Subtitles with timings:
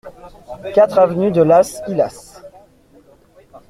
[0.73, 2.41] quatre avenue de Las Illas